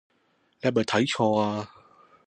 [0.63, 1.69] 你係咪睇錯啊？